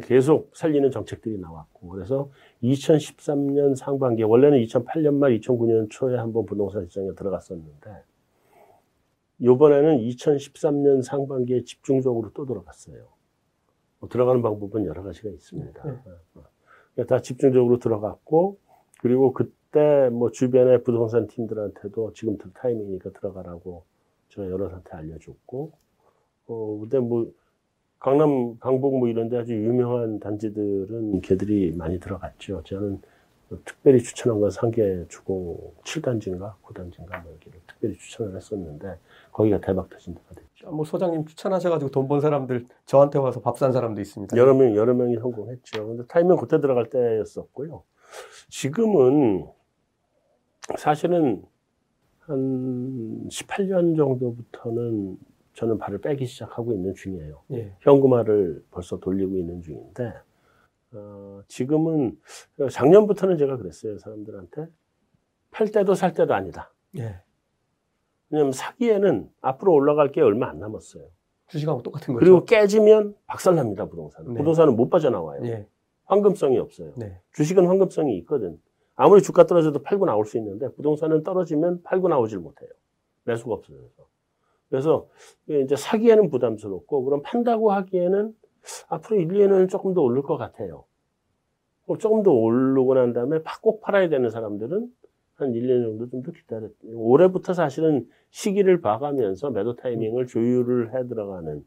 [0.01, 2.29] 계속 살리는 정책들이 나왔고, 그래서
[2.63, 8.03] 2013년 상반기, 원래는 2008년 말, 2009년 초에 한번 부동산 시장에 들어갔었는데,
[9.39, 13.05] 이번에는 2013년 상반기에 집중적으로 또 들어갔어요.
[13.99, 15.83] 뭐 들어가는 방법은 여러 가지가 있습니다.
[15.83, 15.91] 네.
[16.35, 16.43] 어,
[16.97, 17.05] 어.
[17.05, 18.57] 다 집중적으로 들어갔고,
[19.01, 23.83] 그리고 그때 뭐 주변의 부동산 팀들한테도 지금 들 타이밍이니까 들어가라고
[24.29, 25.71] 제가 여러한테 알려줬고,
[26.47, 27.31] 어, 근데 뭐,
[28.05, 32.61] 강남, 강북 뭐 이런 데 아주 유명한 단지들은 걔들이 많이 들어갔죠.
[32.63, 33.01] 저는
[33.65, 38.99] 특별히 추천한 건 상계 주공 7단지인가 9단지인가 뭐 여기를 특별히 추천을 했었는데
[39.31, 40.69] 거기가 대박 터진 데가 됐죠.
[40.69, 44.37] 뭐 소장님 추천하셔가지고 돈 번 사람들 저한테 와서 밥 산 사람도 있습니다.
[44.37, 45.87] 여러 명 여러 명이 성공했죠.
[45.87, 47.81] 근데 타이밍 그때 들어갈 때였었고요.
[48.49, 49.47] 지금은
[50.77, 51.43] 사실은
[52.19, 55.17] 한 18년 정도부터는
[55.55, 57.43] 저는 발을 빼기 시작하고 있는 중이에요.
[57.53, 57.75] 예.
[57.79, 60.13] 현금화를 벌써 돌리고 있는 중인데
[60.91, 62.19] 어, 지금은
[62.71, 64.67] 작년부터는 제가 그랬어요 사람들한테
[65.51, 66.73] 팔 때도 살 때도 아니다.
[66.97, 67.21] 예.
[68.29, 71.07] 왜냐면 사기에는 앞으로 올라갈 게 얼마 안 남았어요.
[71.47, 72.23] 주식하고 똑같은 거죠.
[72.23, 74.33] 그리고 깨지면 박살납니다 부동산은.
[74.33, 74.37] 네.
[74.39, 75.45] 부동산은 못 빠져나와요.
[75.45, 75.67] 예.
[76.05, 76.93] 황금성이 없어요.
[76.97, 77.21] 네.
[77.33, 78.59] 주식은 황금성이 있거든.
[78.95, 82.69] 아무리 주가 떨어져도 팔고 나올 수 있는데 부동산은 떨어지면 팔고 나오질 못해요.
[83.23, 84.14] 매수가 없어져서.
[84.75, 85.07] 그래서
[85.63, 88.33] 이제 사기에는 부담스럽고 그럼 판다고 하기에는
[88.89, 90.83] 앞으로 1, 2년은 조금 더 오를 것 같아요.
[91.99, 94.87] 조금 더 오르고 난 다음에 꼭 팔아야 되는 사람들은
[95.35, 96.71] 한 1년 정도 좀 더 기다렸.
[96.93, 101.63] 올해부터 사실은 시기를 봐가면서 매도 타이밍을 조율을 해 들어가는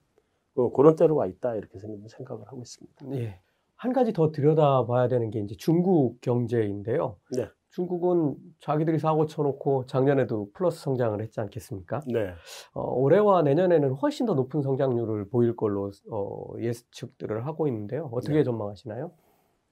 [0.74, 3.06] 그런 때로 와 있다 이렇게 생각을 하고 있습니다.
[3.12, 3.40] 예.
[3.76, 7.16] 한 가지 더 들여다봐야 되는 게 이제 중국 경제인데요.
[7.36, 7.46] 네.
[7.70, 12.00] 중국은 자기들이 사고 쳐놓고 작년에도 플러스 성장을 했지 않겠습니까?
[12.06, 12.32] 네.
[12.72, 18.08] 어, 올해와 내년에는 훨씬 더 높은 성장률을 보일 걸로 어, 예측들을 하고 있는데요.
[18.12, 18.42] 어떻게 네.
[18.42, 19.12] 전망하시나요?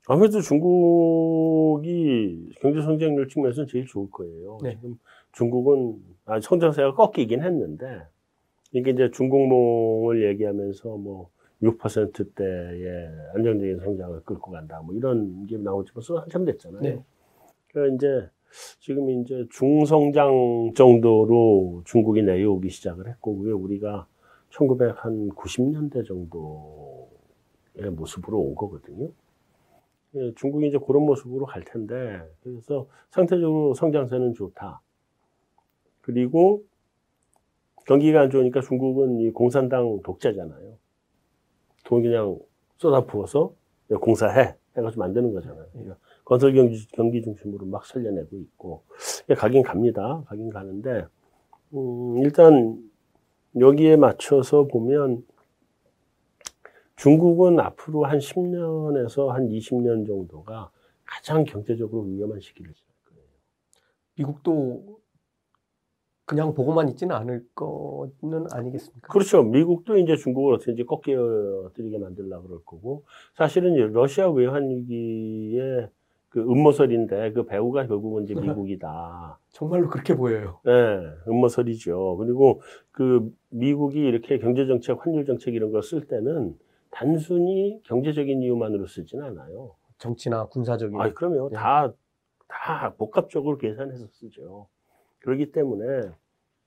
[0.08, 1.84] 아무래도 중국이
[2.60, 4.58] 경제 성장률 측면에서 제일 좋을 거예요.
[4.62, 4.76] 네.
[4.76, 4.96] 지금
[5.32, 8.02] 중국은 아, 성장세가 꺾이긴 했는데
[8.72, 11.30] 이게 이제 중국몽을 얘기하면서 뭐
[11.62, 14.80] 6%대의 안정적인 성장을 끌고 간다.
[14.84, 16.82] 뭐 이런 게 나오지 벌써 한참 됐잖아요.
[16.82, 17.02] 네.
[17.76, 18.30] 그러니까 이제
[18.80, 24.06] 지금 이제 중성장 정도로 중국이 내려오기 시작을 했고, 그게 우리가
[24.50, 29.10] 1990년대 정도의 모습으로 온 거거든요.
[30.14, 34.80] 예, 중국이 이제 그런 모습으로 갈 텐데, 그래서 상태적으로 성장세는 좋다.
[36.00, 36.64] 그리고
[37.86, 40.78] 경기가 안 좋으니까 중국은 이 공산당 독재잖아요.
[41.84, 42.38] 돈 그냥
[42.78, 43.52] 쏟아 부어서
[44.00, 45.66] 공사해 해가지고 만드는 거잖아요.
[45.72, 48.82] 그러니까 건설 경기, 경기 중심으로 막 살려내고 있고
[49.38, 50.24] 가긴 갑니다.
[50.26, 51.06] 가긴 가는데
[51.72, 52.82] 음, 일단
[53.58, 55.24] 여기에 맞춰서 보면
[56.96, 60.70] 중국은 앞으로 한 10년에서 한 20년 정도가
[61.04, 63.28] 가장 경제적으로 위험한 시기를 지날 거예요.
[64.16, 64.98] 미국도
[66.24, 69.12] 그냥 보고만 있지는 않을 거는 아니겠습니까?
[69.12, 69.44] 그렇죠.
[69.44, 75.88] 미국도 이제 중국을 어떻게든지 꺾여뜨리게 만들려고 그럴 거고, 사실은 러시아 외환 위기의
[76.36, 79.38] 그 음모설인데 그 배우가 결국은 이제 미국이다.
[79.48, 80.60] 정말로 그렇게 보여요.
[80.66, 80.70] 네,
[81.26, 82.18] 음모설이죠.
[82.18, 82.60] 그리고
[82.92, 86.54] 그 미국이 이렇게 경제정책, 환율정책 이런 걸 쓸 때는
[86.90, 89.76] 단순히 경제적인 이유만으로 쓰지는 않아요.
[89.96, 91.00] 정치나 군사적인.
[91.00, 91.56] 아, 그러면 네.
[91.56, 91.90] 다,
[92.48, 94.66] 다 복합적으로 계산해서 쓰죠.
[95.20, 95.86] 그렇기 때문에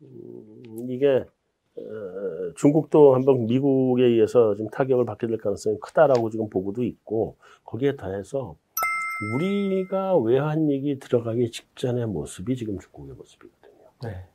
[0.01, 1.25] 음, 이게
[1.77, 7.95] 어, 중국도 한번 미국에 의해서 지금 타격을 받게 될 가능성이 크다라고 지금 보고도 있고 거기에
[7.97, 8.55] 더해서
[9.21, 13.91] 우리가 외환위기 들어가기 직전의 모습이 지금 중국의 모습이거든요.
[14.03, 14.25] 네.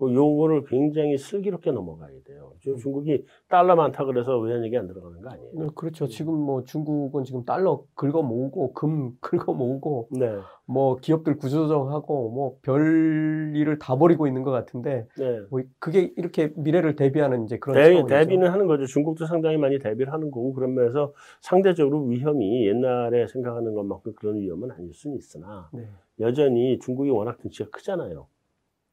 [0.00, 2.54] 그 요거를 굉장히 슬기롭게 넘어가야 돼요.
[2.60, 2.78] 지금 음.
[2.78, 5.50] 중국이 달러 많다 그래서 외환위기 안 들어가는 거 아니에요?
[5.52, 6.06] 네, 그렇죠.
[6.06, 6.08] 음.
[6.08, 10.38] 지금 뭐 중국은 지금 달러 긁어 모으고 금 긁어 모으고 네.
[10.64, 15.40] 뭐 기업들 구조조정하고 뭐 별 일을 다 벌이고 있는 것 같은데 네.
[15.50, 18.86] 뭐 그게 이렇게 미래를 대비하는 이제 그런 대, 대비는 하는 거죠.
[18.86, 24.70] 중국도 상당히 많이 대비를 하는 거고 그런 면에서 상대적으로 위험이 옛날에 생각하는 것만큼 그런 위험은
[24.70, 25.82] 아닐 수는 있으나 네.
[26.20, 28.26] 여전히 중국이 워낙 등치가 크잖아요.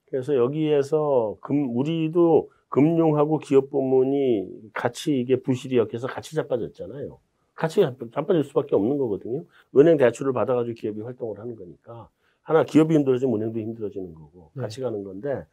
[0.10, 7.20] 그래서 여기에서 금, 우리도 금융하고 기업 부문이 같이 이게 부실이 엮여서 같이 자빠졌잖아요.
[7.56, 7.82] 같이
[8.14, 9.44] 자빠질 수밖에 없는 거거든요.
[9.76, 12.10] 은행 대출을 받아가지고 기업이 활동을 하는 거니까.
[12.44, 14.62] 하나 기업이 힘들어지면 은행도 힘들어지는 거고 네.
[14.62, 15.46] 같이 가는 건데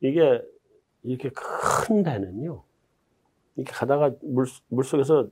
[0.00, 0.42] 이게
[1.02, 2.62] 이렇게 큰 배는요.
[3.56, 5.28] 이렇게 가다가 물, 물 속에서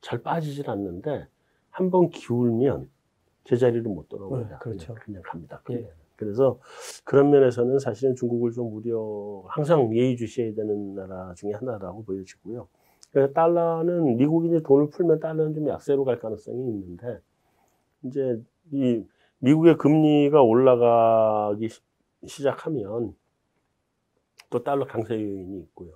[0.00, 1.26] 잘 빠지질 않는데
[1.70, 2.90] 한 번 기울면
[3.44, 4.50] 제자리로 못 돌아옵니다.
[4.50, 4.94] 네, 그렇죠.
[4.94, 5.62] 그냥, 그냥 갑니다.
[5.70, 5.74] 예.
[5.76, 5.90] 그냥.
[6.20, 6.60] 그래서
[7.04, 12.68] 그런 면에서는 사실은 중국을 좀 우려, 항상 예의주시해야 되는 나라 중에 하나라고 보여지고요.
[13.10, 17.20] 그래서 달러는 미국이 이제 돈을 풀면 달러는 좀 약세로 갈 가능성이 있는데
[18.04, 18.40] 이제
[18.72, 19.04] 이
[19.38, 21.80] 미국의 금리가 올라가기 시-
[22.26, 23.14] 시작하면
[24.50, 25.92] 또 달러 강세 요인이 있고요.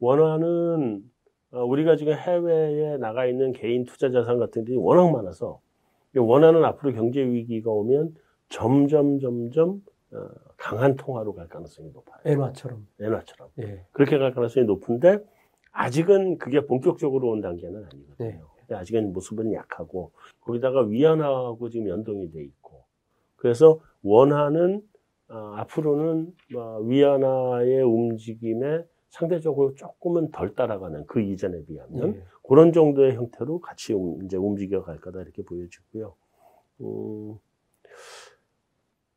[0.00, 1.02] 원화는
[1.52, 5.60] 어, 우리가 지금 해외에 나가 있는 개인 투자 자산 같은 게 워낙 많아서
[6.14, 8.14] 이 원화는 앞으로 경제 위기가 오면
[8.48, 9.82] 점점 점점
[10.12, 12.18] 어, 강한 통화로 갈 가능성이 높아요.
[12.24, 12.86] 엔화처럼.
[13.00, 13.84] 엔화처럼 예.
[13.92, 15.18] 그렇게 갈 가능성이 높은데
[15.72, 18.14] 아직은 그게 본격적으로 온 단계는 아니거든요.
[18.18, 18.40] 네.
[18.74, 22.84] 아직은 모습은 약하고 거기다가 위안화하고 지금 연동이 돼 있고
[23.36, 24.82] 그래서 원화는
[25.28, 32.22] 어, 앞으로는 뭐 위안화의 움직임에 상대적으로 조금은 덜 따라가는 그 이전에 비하면 예.
[32.48, 36.14] 그런 정도의 형태로 같이 움- 이제 움직여 갈 거다 이렇게 보여지고요.
[36.82, 37.38] 음,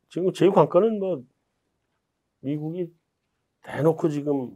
[0.09, 1.23] 지금 제 관건은 뭐
[2.41, 2.91] 미국이
[3.63, 4.51] 대놓고 지금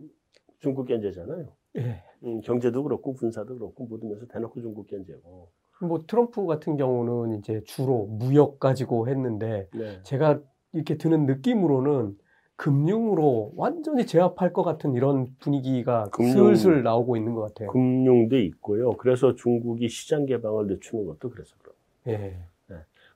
[0.59, 1.47] 중국 견제잖아요.
[1.77, 2.03] 예.
[2.23, 5.49] 음, 경제도 그렇고 군사도 그렇고 모든 면에서 대놓고 중국 견제고.
[5.81, 10.01] 뭐 트럼프 같은 경우는 이제 주로 무역 가지고 했는데 네.
[10.03, 10.39] 제가
[10.71, 12.17] 이렇게 드는 느낌으로는
[12.55, 17.69] 금융으로 완전히 제압할 것 같은 이런 분위기가 금융- 슬슬 나오고 있는 것 같아요.
[17.71, 18.91] 금융도 있고요.
[18.91, 21.75] 그래서 중국이 시장 개방을 늦추는 것도 그래서 그래요.
[22.07, 22.37] 예.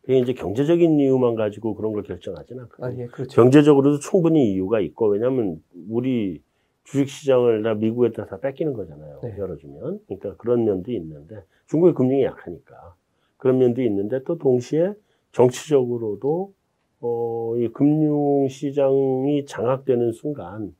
[0.07, 2.87] 그게 이제 경제적인 이유만 가지고 그런 걸 결정하지는 않거든요.
[2.87, 3.35] 아, 예, 그렇죠.
[3.35, 6.41] 경제적으로도 충분히 이유가 있고 왜냐하면 우리
[6.85, 9.19] 주식시장을 다 미국에다 다 뺏기는 거잖아요.
[9.21, 9.35] 네.
[9.37, 9.99] 열어주면.
[10.07, 12.95] 그러니까 그런 면도 있는데 중국의 금융이 약하니까
[13.35, 14.93] 그런 면도 있는데 또 동시에
[15.33, 16.53] 정치적으로도
[17.01, 20.73] 어, 이 금융시장이 장악되는 순간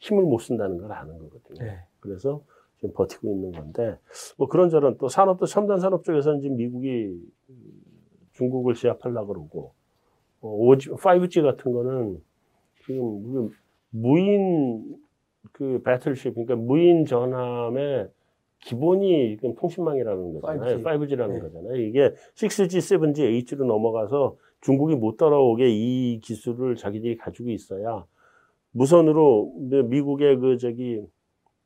[0.00, 1.64] 힘을 못 쓴다는 걸 아는 거거든요.
[1.68, 1.78] 예.
[2.00, 2.42] 그래서
[2.78, 3.96] 지금 버티고 있는 건데
[4.36, 7.16] 뭐 그런저런 또 산업도 첨단 산업 쪽에서는 지금 미국이
[8.34, 9.72] 중국을 제압하려고 그러고
[10.40, 12.22] 어, 5G, 5G 같은 거는
[12.84, 13.50] 지금 그
[13.90, 14.96] 무인
[15.52, 18.08] 그 배틀십 그러니까 무인 전함의
[18.60, 20.78] 기본이 지금 통신망이라는 거잖아요.
[20.78, 20.82] 5G.
[20.82, 21.40] 5G라는 네.
[21.40, 21.76] 거잖아요.
[21.76, 28.06] 이게 6G, 7G, 8G로 넘어가서 중국이 못 따라오게 이 기술을 자기들이 가지고 있어야
[28.70, 29.52] 무선으로
[29.88, 31.02] 미국의 그 저기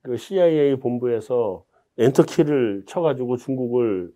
[0.02, 1.64] 그 CIA 본부에서
[1.98, 4.10] 엔터키를 쳐가지고 중국을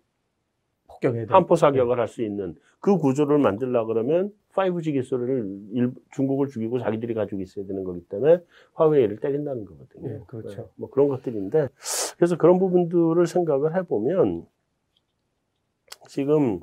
[1.01, 1.25] 돼.
[1.33, 7.13] 한포 사격을 할 수 있는 그 구조를 만들려 그러면 5G 기술을 일- 중국을 죽이고 자기들이
[7.13, 8.39] 가지고 있어야 되는 거기 때문에
[8.73, 10.09] 화웨이를 때린다는 거거든요.
[10.09, 10.61] 예, 그렇죠.
[10.61, 11.69] 네, 뭐 그런 것들인데
[12.17, 14.45] 그래서 그런 부분들을 생각을 해보면
[16.07, 16.59] 지금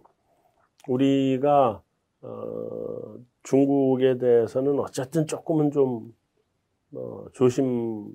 [0.88, 1.82] 우리가
[2.20, 6.14] 어, 중국에 대해서는 어쨌든 조금은 좀
[6.92, 8.08] 어, 조심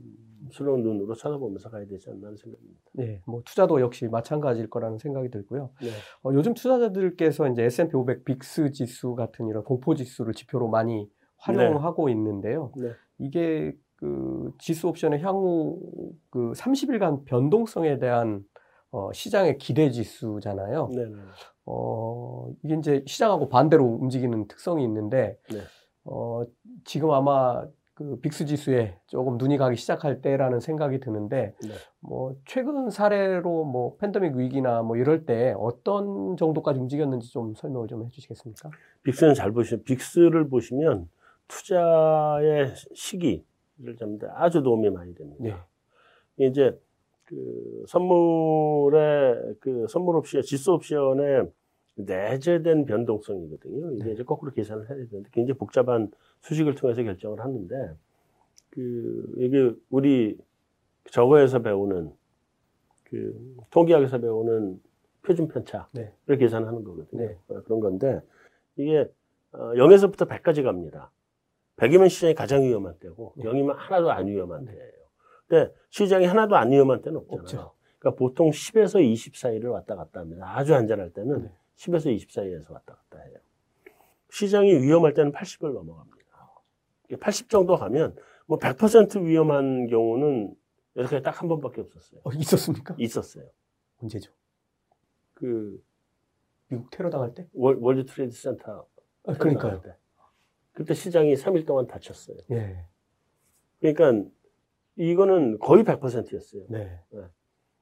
[0.51, 2.81] 스러운 눈으로 쳐다보면서 가야 되지 않나 하는 생각입니다.
[2.99, 5.71] 예, 뭐 투자도 역시 마찬가지일 거라는 생각이 들고요.
[5.81, 5.89] 네.
[6.23, 12.09] 어, 요즘 투자자들께서 이제 S&P 500 빅스 지수 같은 이런 공포 지수를 지표로 많이 활용하고
[12.09, 12.71] 있는데요.
[12.75, 12.91] 네.
[13.17, 15.79] 이게 그 지수 옵션의 향후
[16.29, 18.43] 그 30일간 변동성에 대한
[18.91, 20.89] 어, 시장의 기대 지수잖아요.
[20.93, 21.15] 네, 네.
[21.65, 25.61] 어, 이게 이제 시장하고 반대로 움직이는 특성이 있는데, 네.
[26.03, 26.43] 어,
[26.85, 31.69] 지금 아마 그 빅스 지수에 조금 눈이 가기 시작할 때라는 생각이 드는데, 네.
[31.99, 38.03] 뭐, 최근 사례로 뭐, 팬데믹 위기나 뭐 이럴 때 어떤 정도까지 움직였는지 좀 설명을 좀
[38.05, 38.71] 해주시겠습니까?
[39.03, 41.07] 빅스는 잘 보시면 빅스를 보시면
[41.47, 45.67] 투자의 시기를 잡는데 아주 도움이 많이 됩니다.
[46.37, 46.47] 네.
[46.47, 46.79] 이제
[47.25, 51.47] 그 선물의 그 선물 옵션, 지수 옵션의
[51.95, 53.93] 내재된 변동성이거든요.
[53.93, 54.11] 이게 네.
[54.13, 57.95] 이제 거꾸로 계산을 해야 되는데 굉장히 복잡한 수식을 통해서 결정을 하는데
[58.69, 60.37] 그 이게 우리
[61.11, 62.11] 저거에서 배우는
[63.03, 64.81] 그 통계학에서 배우는
[65.21, 65.87] 표준 편차를
[66.25, 66.37] 네.
[66.37, 67.21] 계산하는 거거든요.
[67.21, 67.37] 네.
[67.47, 68.21] 어, 그런 건데
[68.75, 69.09] 이게
[69.51, 71.11] 어, 0에서부터 100까지 갑니다.
[71.77, 73.43] 100이면 시장이 가장 위험한 때고 네.
[73.43, 75.03] 0이면 하나도 안 위험한 때예요.
[75.47, 77.41] 근데 시장이 하나도 안 위험한 때는 없잖아요.
[77.43, 77.73] 없죠.
[77.99, 80.51] 그러니까 보통 10에서 20 사이를 왔다 갔다 합니다.
[80.57, 81.51] 아주 안전할 때는 네.
[81.77, 83.37] 10에서 20 사이에서 왔다 갔다 해요.
[84.31, 86.23] 시장이 위험할 때는 80을 넘어갑니다.
[87.19, 90.55] 80 정도 가면 뭐 100% 위험한 경우는
[90.95, 92.21] 여태까지 딱한 번밖에 없었어요.
[92.23, 92.95] 어, 있었습니까?
[92.97, 93.45] 있었어요.
[94.01, 94.31] 언제죠?
[95.33, 95.83] 그
[96.67, 97.47] 미국 테러 당할 때?
[97.53, 98.87] 월- 월드 트레이드 센터
[99.25, 99.81] 아, 그러니까요.
[99.81, 99.95] 때.
[100.71, 102.37] 그때 시장이 3일 동안 닫혔어요.
[102.51, 102.85] 예.
[103.79, 104.29] 그러니까
[104.95, 106.65] 이거는 거의 100%였어요.
[106.69, 106.99] 네.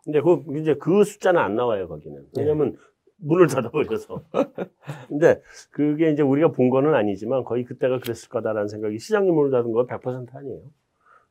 [0.04, 2.22] 근데 그 이제 그 숫자는 안 나와요 거기는.
[2.34, 2.42] 네.
[2.42, 2.78] 왜냐면
[3.22, 4.24] 문을 닫아버려서.
[5.08, 9.72] 근데 그게 이제 우리가 본 거는 아니지만 거의 그때가 그랬을 거다라는 생각이 시장이 문을 닫은
[9.72, 10.64] 건 100% 아니에요.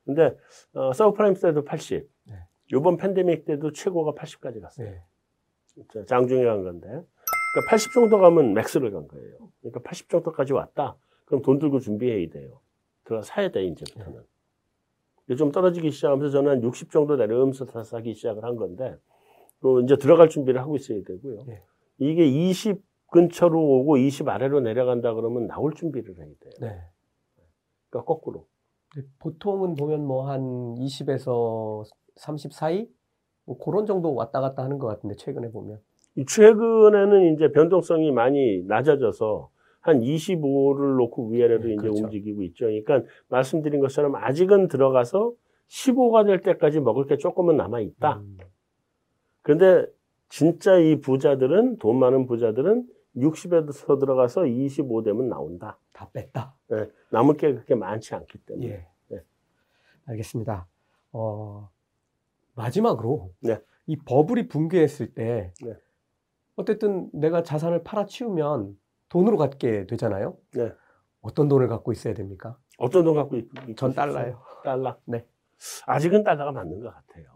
[0.04, 0.36] 근데
[0.72, 2.08] 어, 서브프라임 때도 80.
[2.26, 2.34] 네.
[2.72, 4.88] 이번 팬데믹 때도 최고가 80까지 갔어요.
[4.90, 6.04] 네.
[6.06, 6.88] 장중에 간 건데.
[6.88, 9.38] 그러니까 80 정도 가면 맥스를 간 거예요.
[9.60, 10.96] 그러니까 80 정도까지 왔다.
[11.24, 12.60] 그럼 돈 들고 준비해야 돼요.
[13.04, 14.22] 들어가 사야 돼, 이제부터는.
[15.26, 18.96] 이제 좀 떨어지기 시작하면서 저는 한 60 정도 내려오면서 다 사기 시작을 한 건데,
[19.60, 21.44] 또 이제 들어갈 준비를 하고 있어야 되고요.
[21.46, 21.62] 네.
[22.00, 22.82] 이게 20
[23.12, 26.52] 근처로 오고 20 아래로 내려간다 그러면 나올 준비를 해야 돼요.
[26.60, 26.78] 네.
[27.90, 28.46] 그러니까 거꾸로.
[29.20, 30.40] 보통은 보면 뭐 한
[30.76, 31.84] 20에서
[32.16, 32.88] 30 사이?
[33.44, 35.80] 뭐 그런 정도 왔다 갔다 하는 것 같은데, 최근에 보면.
[36.16, 42.04] 이 최근에는 이제 변동성이 많이 낮아져서 한 25를 놓고 위아래로 네, 이제 그렇죠.
[42.04, 42.66] 움직이고 있죠.
[42.66, 45.32] 그러니까 말씀드린 것처럼 아직은 들어가서
[45.68, 48.18] 15가 될 때까지 먹을 게 조금은 남아 있다.
[48.18, 48.38] 음,
[49.42, 49.86] 그런데
[50.30, 55.78] 진짜 이 부자들은 돈 많은 부자들은 60에서 들어가서 25 되면 나온다.
[55.92, 56.54] 다 뺐다.
[56.72, 58.68] 예, 남을 게 그렇게 많지 않기 때문에.
[58.68, 58.86] 예.
[59.08, 59.22] 네.
[60.06, 60.66] 알겠습니다.
[61.12, 61.68] 어,
[62.54, 63.60] 마지막으로 네.
[63.86, 65.74] 이 버블이 붕괴했을 때 네.
[66.54, 70.36] 어쨌든 내가 자산을 팔아치우면 돈으로 갖게 되잖아요.
[70.52, 70.72] 네.
[71.20, 72.56] 어떤 돈을 갖고 있어야 됩니까?
[72.78, 74.40] 어떤 돈 갖고 있, 전 달러요.
[74.62, 74.96] 달러.
[75.06, 75.26] 네.
[75.86, 77.26] 아직은 달러가 맞는 것 같아요.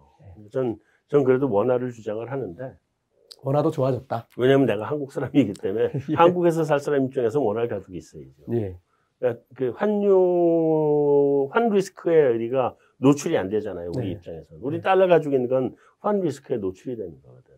[0.52, 0.78] 전,
[1.09, 2.78] 전 그래도 원화를 주장을 하는데
[3.44, 4.28] 원화도 좋아졌다.
[4.38, 6.14] 왜냐면 내가 한국 사람이기 때문에 예.
[6.14, 8.30] 한국에서 살 사람 입장에서 원화를 가지고 있어야죠.
[8.52, 8.78] 예.
[9.18, 13.90] 그러니까 그 환유 환 리스크에 우리가 노출이 안 되잖아요.
[13.96, 14.12] 우리 네.
[14.12, 14.57] 입장에서.
[14.61, 14.83] 우리 네.
[14.83, 17.54] 달러 가지고 있는 건 환 리스크에 노출이 되는 거거든.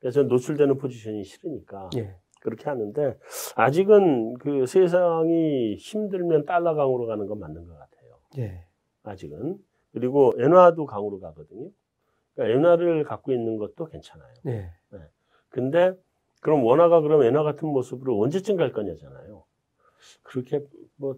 [0.00, 2.16] 그래서 노출되는 포지션이 싫으니까 예.
[2.40, 3.16] 그렇게 하는데
[3.54, 8.18] 아직은 그 세상이 힘들면 달러 강으로 가는 건 맞는 것 같아요.
[8.38, 8.64] 예.
[9.04, 9.58] 아직은.
[9.92, 11.70] 그리고 엔화도 강으로 가거든요.
[12.38, 14.32] 그러니까 엔화를 갖고 있는 것도 괜찮아요.
[14.46, 14.70] 예.
[15.48, 15.92] 근데
[16.40, 19.42] 그럼 원화가 그럼 엔화 같은 모습으로 언제쯤 갈 거냐잖아요.
[20.22, 20.64] 그렇게
[20.96, 21.16] 뭐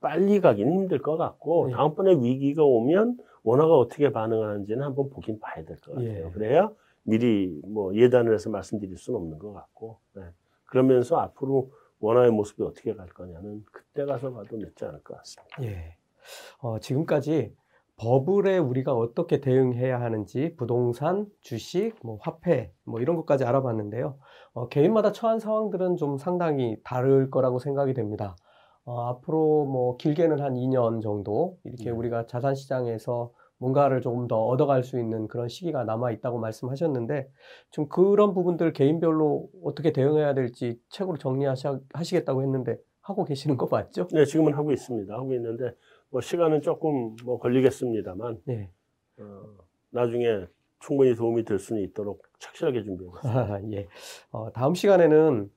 [0.00, 1.74] 빨리 가기는 힘들 것 같고 네.
[1.74, 6.26] 다음번에 위기가 오면 원화가 어떻게 반응하는지는 한번 보긴 봐야 될 것 같아요.
[6.26, 6.30] 예.
[6.32, 6.70] 그래야
[7.04, 10.22] 미리 뭐 예단을 해서 말씀드릴 수는 없는 것 같고 네.
[10.64, 15.62] 그러면서 앞으로 원화의 모습이 어떻게 갈 거냐는 그때 가서 봐도 늦지 않을 것 같습니다.
[15.62, 15.96] 예.
[16.58, 17.54] 어, 지금까지
[17.96, 24.18] 버블에 우리가 어떻게 대응해야 하는지 부동산, 주식, 뭐 화폐, 뭐 이런 것까지 알아봤는데요.
[24.52, 28.36] 어, 개인마다 처한 상황들은 좀 상당히 다를 거라고 생각이 됩니다.
[28.84, 31.90] 어, 앞으로 뭐 길게는 한 2년 정도 이렇게 네.
[31.90, 37.30] 우리가 자산 시장에서 뭔가를 조금 더 얻어갈 수 있는 그런 시기가 남아 있다고 말씀하셨는데
[37.70, 44.08] 좀 그런 부분들 개인별로 어떻게 대응해야 될지 책으로 정리하시겠다고 했는데 하고 계시는 거 맞죠?
[44.08, 45.14] 네, 지금은 하고 있습니다.
[45.14, 45.72] 하고 있는데
[46.16, 48.70] 뭐 시간은 조금 뭐 걸리겠습니다만 네.
[49.20, 49.42] 어,
[49.90, 50.46] 나중에
[50.78, 53.38] 충분히 도움이 될 수는 있도록 착실하게 준비해봤습니다.
[53.52, 53.86] 아, 예.
[54.30, 55.50] 어, 다음 시간에는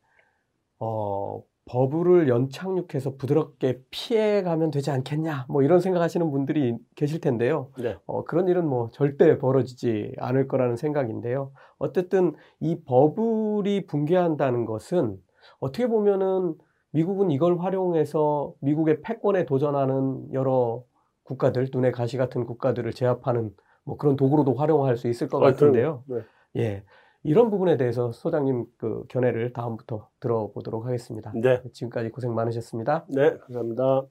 [0.79, 7.71] 어, 버블을 연착륙해서 부드럽게 피해가면 되지 않겠냐, 뭐 이런 생각하시는 분들이 계실 텐데요.
[7.77, 7.95] 네.
[8.05, 11.53] 어, 그런 일은 뭐 절대 벌어지지 않을 거라는 생각인데요.
[11.77, 15.21] 어쨌든 이 버블이 붕괴한다는 것은
[15.61, 16.55] 어떻게 보면은
[16.91, 20.83] 미국은 이걸 활용해서 미국의 패권에 도전하는 여러
[21.23, 26.03] 국가들, 눈에 가시 같은 국가들을 제압하는 뭐 그런 도구로도 활용할 수 있을 것 아, 같은데요.
[26.07, 26.23] 그럼,
[26.57, 26.83] 예.
[27.23, 31.31] 이런 부분에 대해서 소장님 그 견해를 다음부터 들어보도록 하겠습니다.
[31.35, 31.61] 네.
[31.73, 33.05] 지금까지 고생 많으셨습니다.
[33.09, 34.03] 네, 감사합니다.